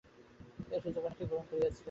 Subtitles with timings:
[0.73, 1.79] এই সুযোগ অনেকেই গ্রহণ করিয়াছিলেন।